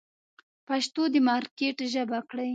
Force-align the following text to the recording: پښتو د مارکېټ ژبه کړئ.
پښتو 0.67 1.01
د 1.13 1.15
مارکېټ 1.27 1.77
ژبه 1.93 2.19
کړئ. 2.29 2.49